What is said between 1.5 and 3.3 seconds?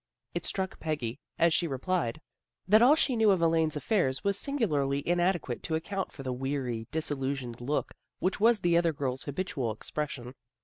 she replied, that all she knew